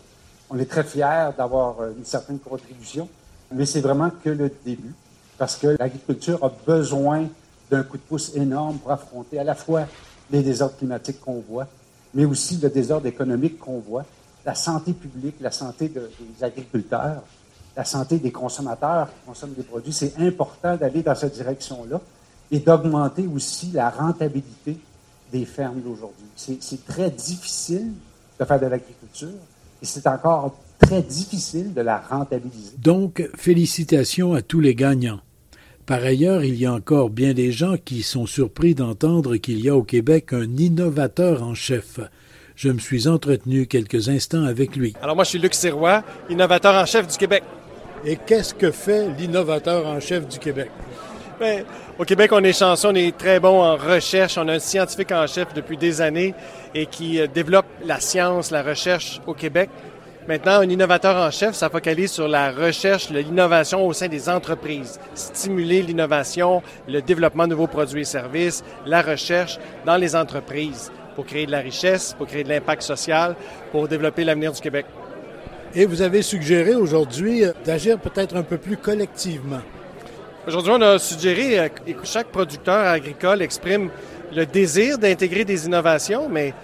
On 0.50 0.56
est 0.56 0.66
très 0.66 0.84
fiers 0.84 1.30
d'avoir 1.36 1.80
euh, 1.80 1.90
une 1.98 2.04
certaine 2.04 2.38
contribution, 2.38 3.08
mais 3.50 3.66
c'est 3.66 3.80
vraiment 3.80 4.08
que 4.22 4.30
le 4.30 4.52
début 4.64 4.94
parce 5.36 5.56
que 5.56 5.76
l'agriculture 5.80 6.44
a 6.44 6.52
besoin 6.64 7.26
d'un 7.72 7.82
coup 7.82 7.96
de 7.96 8.02
pouce 8.02 8.36
énorme 8.36 8.78
pour 8.78 8.92
affronter 8.92 9.40
à 9.40 9.42
la 9.42 9.56
fois 9.56 9.86
les 10.30 10.44
désordres 10.44 10.76
climatiques 10.76 11.20
qu'on 11.20 11.42
voit, 11.50 11.66
mais 12.14 12.24
aussi 12.24 12.58
le 12.58 12.70
désordre 12.70 13.06
économique 13.06 13.58
qu'on 13.58 13.80
voit, 13.80 14.04
la 14.44 14.54
santé 14.54 14.92
publique, 14.92 15.40
la 15.40 15.50
santé 15.50 15.88
des 15.88 16.44
agriculteurs, 16.44 17.24
la 17.76 17.84
santé 17.84 18.18
des 18.18 18.30
consommateurs 18.30 19.08
qui 19.08 19.26
consomment 19.26 19.54
des 19.54 19.64
produits. 19.64 19.92
C'est 19.92 20.20
important 20.20 20.76
d'aller 20.76 21.02
dans 21.02 21.16
cette 21.16 21.34
direction-là 21.34 22.00
et 22.52 22.60
d'augmenter 22.60 23.26
aussi 23.26 23.72
la 23.72 23.90
rentabilité 23.90 24.78
des 25.32 25.44
fermes 25.44 25.80
d'aujourd'hui. 25.80 26.26
C'est 26.36 26.84
très 26.86 27.10
difficile 27.10 27.92
de 28.38 28.44
faire 28.44 28.60
de 28.60 28.66
l'agriculture 28.66 29.28
et 29.82 29.86
c'est 29.86 30.06
encore 30.06 30.56
très 30.78 31.02
difficile 31.02 31.72
de 31.74 31.80
la 31.80 31.98
rentabiliser. 31.98 32.76
Donc, 32.78 33.28
félicitations 33.34 34.34
à 34.34 34.42
tous 34.42 34.60
les 34.60 34.74
gagnants. 34.74 35.20
Par 35.86 36.02
ailleurs, 36.02 36.44
il 36.44 36.56
y 36.56 36.66
a 36.66 36.72
encore 36.72 37.10
bien 37.10 37.32
des 37.32 37.52
gens 37.52 37.76
qui 37.76 38.02
sont 38.02 38.26
surpris 38.26 38.74
d'entendre 38.74 39.36
qu'il 39.36 39.60
y 39.60 39.68
a 39.68 39.76
au 39.76 39.84
Québec 39.84 40.32
un 40.32 40.56
innovateur 40.56 41.42
en 41.42 41.54
chef. 41.54 42.00
Je 42.56 42.70
me 42.70 42.78
suis 42.78 43.06
entretenu 43.06 43.66
quelques 43.66 44.08
instants 44.08 44.44
avec 44.44 44.76
lui. 44.76 44.94
Alors 45.00 45.14
moi, 45.14 45.24
je 45.24 45.30
suis 45.30 45.38
Luc 45.38 45.54
Sirois, 45.54 46.02
innovateur 46.28 46.74
en 46.74 46.86
chef 46.86 47.06
du 47.06 47.16
Québec. 47.16 47.44
Et 48.04 48.16
qu'est-ce 48.16 48.54
que 48.54 48.70
fait 48.70 49.08
l'innovateur 49.16 49.86
en 49.86 50.00
chef 50.00 50.26
du 50.26 50.38
Québec? 50.38 50.70
Bien, 51.38 51.64
au 51.98 52.04
Québec, 52.04 52.30
on 52.32 52.42
est 52.42 52.58
chanceux, 52.58 52.88
on 52.88 52.94
est 52.94 53.14
très 53.14 53.40
bon 53.40 53.62
en 53.62 53.76
recherche. 53.76 54.38
On 54.38 54.48
a 54.48 54.54
un 54.54 54.58
scientifique 54.58 55.12
en 55.12 55.26
chef 55.26 55.52
depuis 55.52 55.76
des 55.76 56.00
années 56.00 56.34
et 56.74 56.86
qui 56.86 57.20
euh, 57.20 57.26
développe 57.26 57.66
la 57.84 58.00
science, 58.00 58.50
la 58.50 58.62
recherche 58.62 59.20
au 59.26 59.34
Québec. 59.34 59.68
Maintenant, 60.26 60.60
un 60.60 60.68
innovateur 60.68 61.14
en 61.14 61.30
chef, 61.30 61.54
ça 61.54 61.68
focalise 61.68 62.10
sur 62.10 62.26
la 62.26 62.50
recherche, 62.50 63.10
l'innovation 63.10 63.86
au 63.86 63.92
sein 63.92 64.08
des 64.08 64.30
entreprises, 64.30 64.98
stimuler 65.14 65.82
l'innovation, 65.82 66.62
le 66.88 67.02
développement 67.02 67.44
de 67.44 67.50
nouveaux 67.50 67.66
produits 67.66 68.00
et 68.00 68.04
services, 68.04 68.64
la 68.86 69.02
recherche 69.02 69.58
dans 69.84 69.98
les 69.98 70.16
entreprises 70.16 70.90
pour 71.14 71.26
créer 71.26 71.44
de 71.44 71.52
la 71.52 71.60
richesse, 71.60 72.14
pour 72.16 72.26
créer 72.26 72.44
de 72.44 72.48
l'impact 72.48 72.80
social, 72.80 73.36
pour 73.72 73.88
développer 73.88 74.24
l'avenir 74.24 74.52
du 74.52 74.60
Québec. 74.60 74.86
Et 75.74 75.84
vous 75.84 76.00
avez 76.00 76.22
suggéré 76.22 76.74
aujourd'hui 76.74 77.44
euh, 77.44 77.52
d'agir 77.66 77.98
peut-être 77.98 78.36
un 78.36 78.42
peu 78.42 78.56
plus 78.56 78.78
collectivement. 78.78 79.60
Aujourd'hui, 80.46 80.72
on 80.76 80.80
a 80.80 80.98
suggéré 81.00 81.58
euh, 81.58 81.68
que 81.68 82.06
chaque 82.06 82.28
producteur 82.28 82.86
agricole 82.86 83.42
exprime 83.42 83.90
le 84.32 84.46
désir 84.46 84.96
d'intégrer 84.96 85.44
des 85.44 85.66
innovations, 85.66 86.28
mais 86.28 86.54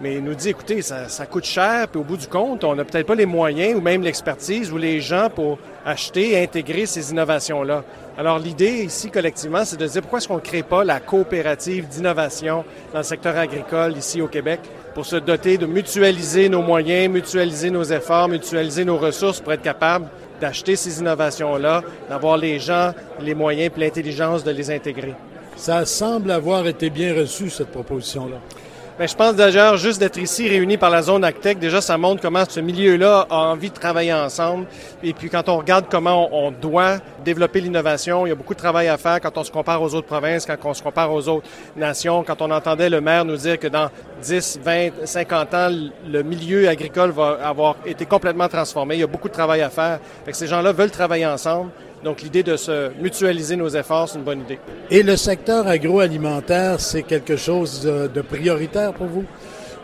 mais 0.00 0.20
nous 0.20 0.34
dit, 0.34 0.50
écoutez, 0.50 0.82
ça, 0.82 1.26
coûte 1.26 1.44
cher, 1.44 1.86
puis 1.88 2.00
au 2.00 2.04
bout 2.04 2.16
du 2.16 2.26
compte, 2.26 2.64
on 2.64 2.74
n'a 2.74 2.84
peut-être 2.84 3.06
pas 3.06 3.14
les 3.14 3.26
moyens 3.26 3.76
ou 3.76 3.80
même 3.80 4.02
l'expertise 4.02 4.72
ou 4.72 4.76
les 4.76 5.00
gens 5.00 5.30
pour 5.30 5.58
acheter 5.86 6.32
et 6.32 6.42
intégrer 6.42 6.86
ces 6.86 7.12
innovations-là. 7.12 7.84
Alors 8.16 8.38
l'idée 8.38 8.84
ici, 8.84 9.10
collectivement, 9.10 9.64
c'est 9.64 9.76
de 9.76 9.86
dire 9.86 10.00
pourquoi 10.00 10.18
est-ce 10.18 10.28
qu'on 10.28 10.36
ne 10.36 10.40
crée 10.40 10.62
pas 10.62 10.84
la 10.84 11.00
coopérative 11.00 11.88
d'innovation 11.88 12.64
dans 12.92 12.98
le 12.98 13.04
secteur 13.04 13.36
agricole 13.36 13.96
ici 13.96 14.22
au 14.22 14.28
Québec 14.28 14.60
pour 14.94 15.04
se 15.04 15.16
doter 15.16 15.58
de 15.58 15.66
mutualiser 15.66 16.48
nos 16.48 16.62
moyens, 16.62 17.12
mutualiser 17.12 17.70
nos 17.70 17.82
efforts, 17.82 18.28
mutualiser 18.28 18.84
nos 18.84 18.98
ressources 18.98 19.40
pour 19.40 19.52
être 19.52 19.62
capable 19.62 20.06
d'acheter 20.40 20.76
ces 20.76 21.00
innovations-là, 21.00 21.82
d'avoir 22.08 22.36
les 22.36 22.60
gens, 22.60 22.92
les 23.20 23.34
moyens 23.34 23.72
et 23.76 23.80
l'intelligence 23.80 24.44
de 24.44 24.52
les 24.52 24.70
intégrer. 24.70 25.14
Ça 25.56 25.84
semble 25.84 26.30
avoir 26.30 26.68
été 26.68 26.90
bien 26.90 27.14
reçu, 27.14 27.50
cette 27.50 27.72
proposition-là. 27.72 28.36
Bien, 28.96 29.08
je 29.08 29.16
pense 29.16 29.34
d'ailleurs 29.34 29.76
juste 29.76 29.98
d'être 29.98 30.18
ici 30.18 30.48
réunis 30.48 30.76
par 30.76 30.88
la 30.88 31.02
zone 31.02 31.24
Actec, 31.24 31.58
déjà 31.58 31.80
ça 31.80 31.98
montre 31.98 32.22
comment 32.22 32.44
ce 32.48 32.60
milieu-là 32.60 33.26
a 33.28 33.38
envie 33.48 33.70
de 33.70 33.74
travailler 33.74 34.14
ensemble. 34.14 34.66
Et 35.02 35.12
puis 35.12 35.28
quand 35.28 35.48
on 35.48 35.58
regarde 35.58 35.86
comment 35.90 36.28
on, 36.32 36.52
doit 36.52 36.98
développer 37.24 37.60
l'innovation, 37.60 38.24
il 38.24 38.28
y 38.28 38.32
a 38.32 38.36
beaucoup 38.36 38.54
de 38.54 38.58
travail 38.60 38.86
à 38.86 38.96
faire 38.96 39.20
quand 39.20 39.36
on 39.36 39.42
se 39.42 39.50
compare 39.50 39.82
aux 39.82 39.92
autres 39.96 40.06
provinces, 40.06 40.46
quand 40.46 40.54
on 40.62 40.74
se 40.74 40.82
compare 40.84 41.12
aux 41.12 41.26
autres 41.26 41.48
nations, 41.74 42.22
quand 42.22 42.40
on 42.40 42.52
entendait 42.52 42.88
le 42.88 43.00
maire 43.00 43.24
nous 43.24 43.36
dire 43.36 43.58
que 43.58 43.66
dans 43.66 43.90
10, 44.22 44.60
20, 44.62 44.90
50 45.04 45.54
ans, 45.54 45.70
le 46.08 46.22
milieu 46.22 46.68
agricole 46.68 47.10
va 47.10 47.38
avoir 47.42 47.74
été 47.84 48.06
complètement 48.06 48.46
transformé. 48.46 48.94
Il 48.94 49.00
y 49.00 49.02
a 49.02 49.08
beaucoup 49.08 49.28
de 49.28 49.34
travail 49.34 49.62
à 49.62 49.70
faire. 49.70 49.98
Fait 50.24 50.30
que 50.30 50.36
ces 50.36 50.46
gens-là 50.46 50.70
veulent 50.70 50.92
travailler 50.92 51.26
ensemble. 51.26 51.72
Donc, 52.04 52.20
l'idée 52.20 52.42
de 52.42 52.56
se 52.58 52.90
mutualiser 53.00 53.56
nos 53.56 53.70
efforts, 53.70 54.10
c'est 54.10 54.18
une 54.18 54.24
bonne 54.24 54.42
idée. 54.42 54.58
Et 54.90 55.02
le 55.02 55.16
secteur 55.16 55.66
agroalimentaire, 55.66 56.78
c'est 56.78 57.02
quelque 57.02 57.36
chose 57.36 57.80
de 57.82 58.20
prioritaire 58.20 58.92
pour 58.92 59.06
vous? 59.06 59.24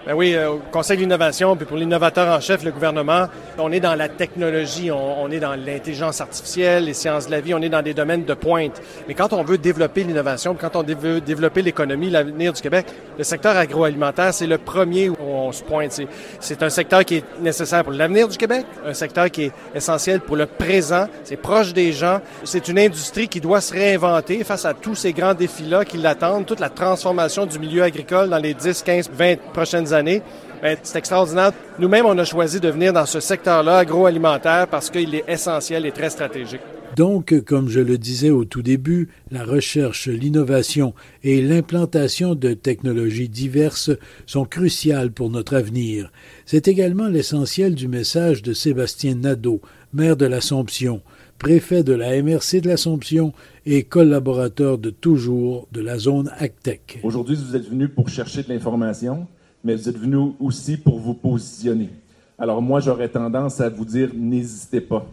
Ben 0.06 0.14
oui, 0.14 0.34
euh, 0.34 0.52
au 0.52 0.60
Conseil 0.72 0.96
de 0.96 1.02
l'innovation, 1.02 1.54
puis 1.56 1.66
pour 1.66 1.76
l'innovateur 1.76 2.34
en 2.34 2.40
chef, 2.40 2.64
le 2.64 2.70
gouvernement, 2.70 3.26
on 3.58 3.70
est 3.70 3.80
dans 3.80 3.94
la 3.94 4.08
technologie, 4.08 4.90
on, 4.90 5.30
est 5.30 5.40
dans 5.40 5.54
l'intelligence 5.54 6.22
artificielle, 6.22 6.86
les 6.86 6.94
sciences 6.94 7.26
de 7.26 7.32
la 7.32 7.42
vie, 7.42 7.52
on 7.52 7.60
est 7.60 7.68
dans 7.68 7.82
des 7.82 7.92
domaines 7.92 8.24
de 8.24 8.32
pointe. 8.32 8.80
Mais 9.06 9.12
quand 9.12 9.34
on 9.34 9.42
veut 9.42 9.58
développer 9.58 10.02
l'innovation, 10.02 10.56
quand 10.58 10.74
on 10.74 10.82
veut 10.82 11.20
développer 11.20 11.60
l'économie, 11.60 12.08
l'avenir 12.08 12.54
du 12.54 12.62
Québec, 12.62 12.86
le 13.18 13.24
secteur 13.24 13.54
agroalimentaire, 13.58 14.32
c'est 14.32 14.46
le 14.46 14.56
premier 14.56 15.10
où 15.10 15.16
on 15.20 15.52
se 15.52 15.62
pointe. 15.62 16.00
C'est 16.40 16.62
un 16.62 16.70
secteur 16.70 17.04
qui 17.04 17.16
est 17.16 17.24
nécessaire 17.38 17.84
pour 17.84 17.92
l'avenir 17.92 18.26
du 18.26 18.38
Québec, 18.38 18.64
un 18.86 18.94
secteur 18.94 19.30
qui 19.30 19.44
est 19.44 19.52
essentiel 19.74 20.20
pour 20.20 20.36
le 20.36 20.46
présent, 20.46 21.08
c'est 21.24 21.36
proche 21.36 21.74
des 21.74 21.92
gens. 21.92 22.20
C'est 22.44 22.68
une 22.68 22.78
industrie 22.78 23.28
qui 23.28 23.40
doit 23.40 23.60
se 23.60 23.74
réinventer 23.74 24.44
face 24.44 24.64
à 24.64 24.72
tous 24.72 24.94
ces 24.94 25.12
grands 25.12 25.34
défis-là 25.34 25.84
qui 25.84 25.98
l'attendent, 25.98 26.46
toute 26.46 26.60
la 26.60 26.70
transformation 26.70 27.44
du 27.44 27.58
milieu 27.58 27.82
agricole 27.82 28.30
dans 28.30 28.38
les 28.38 28.54
10, 28.54 28.82
15, 28.82 29.10
20 29.12 29.36
prochaines 29.52 29.89
années. 29.92 30.22
Ben, 30.62 30.76
c'est 30.82 30.98
extraordinaire. 30.98 31.52
Nous-mêmes, 31.78 32.06
on 32.06 32.18
a 32.18 32.24
choisi 32.24 32.60
de 32.60 32.68
venir 32.68 32.92
dans 32.92 33.06
ce 33.06 33.20
secteur-là 33.20 33.78
agroalimentaire 33.78 34.68
parce 34.68 34.90
qu'il 34.90 35.14
est 35.14 35.24
essentiel 35.26 35.86
et 35.86 35.92
très 35.92 36.10
stratégique. 36.10 36.60
Donc, 36.96 37.40
comme 37.44 37.68
je 37.68 37.80
le 37.80 37.98
disais 37.98 38.30
au 38.30 38.44
tout 38.44 38.62
début, 38.62 39.08
la 39.30 39.44
recherche, 39.44 40.08
l'innovation 40.08 40.92
et 41.22 41.40
l'implantation 41.40 42.34
de 42.34 42.52
technologies 42.52 43.28
diverses 43.28 43.92
sont 44.26 44.44
cruciales 44.44 45.12
pour 45.12 45.30
notre 45.30 45.54
avenir. 45.54 46.10
C'est 46.46 46.66
également 46.66 47.06
l'essentiel 47.06 47.76
du 47.76 47.86
message 47.86 48.42
de 48.42 48.52
Sébastien 48.52 49.14
Nadeau, 49.14 49.60
maire 49.92 50.16
de 50.16 50.26
l'Assomption, 50.26 51.00
préfet 51.38 51.84
de 51.84 51.94
la 51.94 52.20
MRC 52.22 52.60
de 52.60 52.68
l'Assomption 52.68 53.32
et 53.66 53.84
collaborateur 53.84 54.76
de 54.76 54.90
toujours 54.90 55.68
de 55.70 55.80
la 55.80 55.96
zone 55.96 56.30
ACTEC. 56.38 57.00
Aujourd'hui, 57.04 57.36
vous 57.36 57.54
êtes 57.54 57.68
venu 57.68 57.88
pour 57.88 58.08
chercher 58.08 58.42
de 58.42 58.48
l'information 58.48 59.28
mais 59.64 59.74
vous 59.74 59.88
êtes 59.88 59.98
venu 59.98 60.32
aussi 60.40 60.76
pour 60.76 60.98
vous 60.98 61.14
positionner. 61.14 61.90
Alors 62.38 62.62
moi, 62.62 62.80
j'aurais 62.80 63.08
tendance 63.08 63.60
à 63.60 63.68
vous 63.68 63.84
dire, 63.84 64.10
n'hésitez 64.14 64.80
pas. 64.80 65.06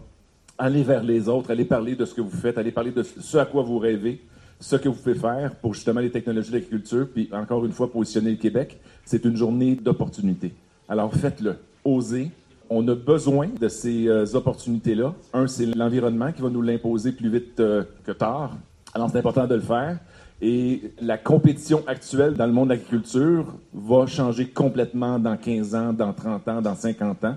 Allez 0.56 0.82
vers 0.82 1.02
les 1.02 1.28
autres, 1.28 1.50
allez 1.50 1.64
parler 1.64 1.94
de 1.94 2.04
ce 2.04 2.14
que 2.14 2.20
vous 2.20 2.36
faites, 2.36 2.58
allez 2.58 2.72
parler 2.72 2.90
de 2.90 3.02
ce 3.02 3.38
à 3.38 3.44
quoi 3.44 3.62
vous 3.62 3.78
rêvez, 3.78 4.20
ce 4.60 4.76
que 4.76 4.88
vous 4.88 4.94
pouvez 4.94 5.14
faire 5.14 5.54
pour 5.56 5.74
justement 5.74 6.00
les 6.00 6.10
technologies 6.10 6.50
de 6.50 6.54
l'agriculture, 6.54 7.06
puis 7.12 7.28
encore 7.32 7.64
une 7.64 7.72
fois, 7.72 7.92
positionner 7.92 8.30
le 8.30 8.36
Québec. 8.36 8.80
C'est 9.04 9.24
une 9.24 9.36
journée 9.36 9.76
d'opportunité. 9.76 10.52
Alors 10.88 11.12
faites-le, 11.14 11.56
osez. 11.84 12.30
On 12.70 12.86
a 12.88 12.94
besoin 12.94 13.48
de 13.48 13.68
ces 13.68 14.08
euh, 14.08 14.26
opportunités-là. 14.34 15.14
Un, 15.32 15.46
c'est 15.46 15.66
l'environnement 15.66 16.32
qui 16.32 16.42
va 16.42 16.50
nous 16.50 16.60
l'imposer 16.60 17.12
plus 17.12 17.30
vite 17.30 17.60
euh, 17.60 17.84
que 18.04 18.12
tard. 18.12 18.56
Alors 18.94 19.10
c'est 19.10 19.18
important 19.18 19.46
de 19.46 19.54
le 19.54 19.60
faire. 19.60 19.98
Et 20.40 20.92
la 21.00 21.18
compétition 21.18 21.82
actuelle 21.86 22.34
dans 22.34 22.46
le 22.46 22.52
monde 22.52 22.68
de 22.68 22.74
l'agriculture 22.74 23.54
va 23.72 24.06
changer 24.06 24.48
complètement 24.48 25.18
dans 25.18 25.36
15 25.36 25.74
ans, 25.74 25.92
dans 25.92 26.12
30 26.12 26.48
ans, 26.48 26.62
dans 26.62 26.76
50 26.76 27.24
ans. 27.24 27.36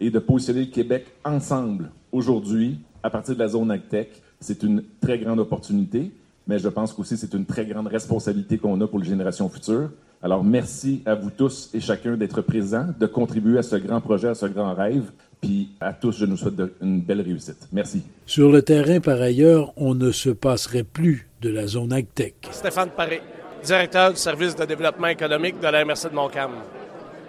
Et 0.00 0.10
de 0.10 0.18
positionner 0.18 0.64
le 0.64 0.70
Québec 0.70 1.06
ensemble 1.24 1.90
aujourd'hui, 2.10 2.80
à 3.02 3.10
partir 3.10 3.34
de 3.34 3.40
la 3.40 3.48
zone 3.48 3.70
AgTech, 3.70 4.22
c'est 4.40 4.62
une 4.62 4.82
très 5.00 5.18
grande 5.18 5.38
opportunité, 5.38 6.10
mais 6.46 6.58
je 6.58 6.68
pense 6.68 6.92
qu'aussi 6.92 7.16
c'est 7.16 7.34
une 7.34 7.46
très 7.46 7.66
grande 7.66 7.86
responsabilité 7.86 8.58
qu'on 8.58 8.80
a 8.80 8.86
pour 8.86 8.98
les 8.98 9.08
générations 9.08 9.48
futures. 9.48 9.90
Alors 10.22 10.44
merci 10.44 11.02
à 11.06 11.14
vous 11.14 11.30
tous 11.30 11.70
et 11.72 11.80
chacun 11.80 12.16
d'être 12.16 12.42
présents, 12.42 12.88
de 12.98 13.06
contribuer 13.06 13.58
à 13.58 13.62
ce 13.62 13.76
grand 13.76 14.00
projet, 14.00 14.28
à 14.28 14.34
ce 14.34 14.46
grand 14.46 14.74
rêve. 14.74 15.10
Puis 15.40 15.70
à 15.80 15.94
tous, 15.94 16.18
je 16.18 16.26
nous 16.26 16.36
souhaite 16.36 16.60
une 16.82 17.00
belle 17.00 17.22
réussite. 17.22 17.66
Merci. 17.72 18.02
Sur 18.26 18.50
le 18.50 18.60
terrain, 18.60 19.00
par 19.00 19.20
ailleurs, 19.22 19.72
on 19.76 19.94
ne 19.94 20.12
se 20.12 20.28
passerait 20.28 20.82
plus 20.84 21.28
de 21.40 21.48
la 21.48 21.66
zone 21.66 21.94
AgTech. 21.94 22.34
Stéphane 22.50 22.90
Paré, 22.90 23.22
directeur 23.64 24.10
du 24.10 24.18
service 24.18 24.54
de 24.54 24.66
développement 24.66 25.06
économique 25.06 25.58
de 25.58 25.66
la 25.66 25.82
MRC 25.82 26.10
de 26.10 26.14
Montcalm. 26.14 26.52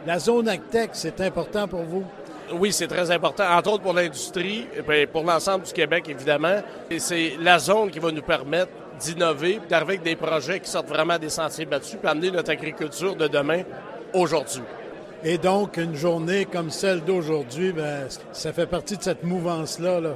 La 0.05 0.19
zone 0.19 0.49
AgTech, 0.49 0.89
c'est 0.91 1.21
important 1.21 1.69
pour 1.69 1.83
vous? 1.83 2.03
Oui, 2.53 2.73
c'est 2.73 2.87
très 2.87 3.09
important, 3.11 3.45
entre 3.49 3.71
autres 3.71 3.83
pour 3.83 3.93
l'industrie, 3.93 4.65
et 4.75 5.07
pour 5.07 5.23
l'ensemble 5.23 5.63
du 5.63 5.71
Québec, 5.71 6.09
évidemment. 6.09 6.57
Et 6.89 6.99
c'est 6.99 7.37
la 7.41 7.59
zone 7.59 7.89
qui 7.91 7.99
va 7.99 8.11
nous 8.11 8.21
permettre 8.21 8.71
d'innover, 9.01 9.59
d'arriver 9.69 9.93
avec 9.93 10.03
des 10.03 10.15
projets 10.15 10.59
qui 10.59 10.69
sortent 10.69 10.89
vraiment 10.89 11.17
des 11.17 11.29
sentiers 11.29 11.65
battus, 11.65 11.97
puis 11.99 12.09
amener 12.09 12.31
notre 12.31 12.51
agriculture 12.51 13.15
de 13.15 13.27
demain 13.27 13.63
aujourd'hui. 14.13 14.63
Et 15.23 15.37
donc, 15.37 15.77
une 15.77 15.95
journée 15.95 16.45
comme 16.45 16.71
celle 16.71 17.01
d'aujourd'hui, 17.03 17.71
ben, 17.73 18.07
ça 18.31 18.53
fait 18.53 18.65
partie 18.65 18.97
de 18.97 19.03
cette 19.03 19.23
mouvance-là. 19.23 19.99
Là. 19.99 20.15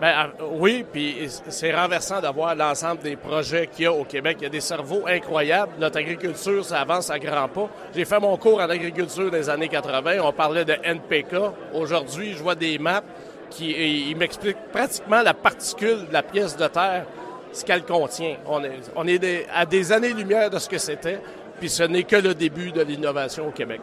Ben, 0.00 0.12
ah, 0.16 0.28
oui, 0.52 0.84
puis 0.90 1.28
c'est 1.48 1.74
renversant 1.74 2.20
d'avoir 2.20 2.54
l'ensemble 2.54 3.02
des 3.02 3.16
projets 3.16 3.66
qu'il 3.66 3.84
y 3.84 3.86
a 3.86 3.92
au 3.92 4.04
Québec. 4.04 4.38
Il 4.40 4.44
y 4.44 4.46
a 4.46 4.50
des 4.50 4.60
cerveaux 4.60 5.04
incroyables. 5.06 5.72
Notre 5.78 5.98
agriculture, 5.98 6.64
ça 6.64 6.80
avance 6.80 7.10
à 7.10 7.18
grands 7.18 7.48
pas. 7.48 7.68
J'ai 7.94 8.04
fait 8.04 8.18
mon 8.18 8.36
cours 8.38 8.60
en 8.60 8.70
agriculture 8.70 9.30
des 9.30 9.50
années 9.50 9.68
80. 9.68 10.14
On 10.24 10.32
parlait 10.32 10.64
de 10.64 10.74
NPK. 10.82 11.36
Aujourd'hui, 11.74 12.32
je 12.32 12.42
vois 12.42 12.54
des 12.54 12.78
maps 12.78 13.02
qui 13.50 14.14
m'expliquent 14.16 14.70
pratiquement 14.72 15.22
la 15.22 15.34
particule 15.34 16.06
de 16.08 16.12
la 16.12 16.22
pièce 16.22 16.56
de 16.56 16.66
terre, 16.66 17.04
ce 17.52 17.64
qu'elle 17.64 17.84
contient. 17.84 18.36
On 18.46 18.62
est, 18.64 18.80
on 18.96 19.06
est 19.06 19.46
à 19.54 19.66
des 19.66 19.92
années-lumière 19.92 20.50
de 20.50 20.58
ce 20.58 20.68
que 20.68 20.78
c'était, 20.78 21.20
puis 21.58 21.68
ce 21.68 21.82
n'est 21.82 22.04
que 22.04 22.16
le 22.16 22.34
début 22.34 22.72
de 22.72 22.82
l'innovation 22.82 23.48
au 23.48 23.50
Québec. 23.50 23.80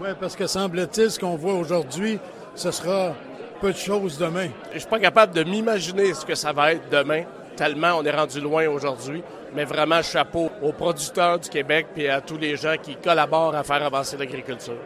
Oui, 0.00 0.08
parce 0.20 0.36
que 0.36 0.46
semble-t-il, 0.46 1.10
ce 1.10 1.18
qu'on 1.18 1.36
voit 1.36 1.54
aujourd'hui, 1.54 2.18
ce 2.54 2.70
sera 2.70 3.14
peu 3.60 3.72
de 3.72 3.76
choses 3.76 4.18
demain. 4.18 4.48
Je 4.72 4.80
suis 4.80 4.88
pas 4.88 4.98
capable 4.98 5.34
de 5.34 5.44
m'imaginer 5.44 6.12
ce 6.14 6.26
que 6.26 6.34
ça 6.34 6.52
va 6.52 6.72
être 6.72 6.88
demain, 6.90 7.22
tellement 7.56 7.98
on 7.98 8.04
est 8.04 8.10
rendu 8.10 8.40
loin 8.40 8.66
aujourd'hui. 8.68 9.22
Mais 9.54 9.64
vraiment, 9.64 10.02
chapeau 10.02 10.50
aux 10.62 10.72
producteurs 10.72 11.38
du 11.38 11.48
Québec 11.48 11.86
et 11.96 12.08
à 12.08 12.20
tous 12.20 12.36
les 12.36 12.56
gens 12.56 12.74
qui 12.82 12.96
collaborent 12.96 13.54
à 13.54 13.62
faire 13.62 13.84
avancer 13.84 14.16
l'agriculture. 14.16 14.78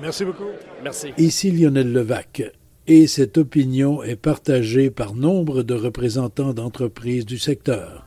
Merci 0.00 0.26
beaucoup. 0.26 0.50
Merci. 0.82 1.14
Ici 1.16 1.50
Lionel 1.50 1.90
Levac. 1.90 2.42
Et 2.86 3.06
cette 3.06 3.38
opinion 3.38 4.02
est 4.02 4.16
partagée 4.16 4.90
par 4.90 5.14
nombre 5.14 5.62
de 5.62 5.74
représentants 5.74 6.52
d'entreprises 6.52 7.24
du 7.24 7.38
secteur. 7.38 8.06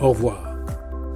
Au 0.00 0.08
revoir. 0.08 0.56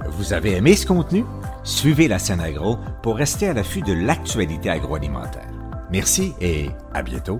Vous 0.09 0.33
avez 0.33 0.53
aimé 0.53 0.75
ce 0.75 0.85
contenu? 0.85 1.25
Suivez 1.63 2.07
la 2.07 2.19
scène 2.19 2.39
agro 2.39 2.77
pour 3.01 3.17
rester 3.17 3.47
à 3.47 3.53
l'affût 3.53 3.81
de 3.81 3.93
l'actualité 3.93 4.69
agroalimentaire. 4.69 5.51
Merci 5.91 6.33
et 6.39 6.67
à 6.93 7.03
bientôt. 7.03 7.39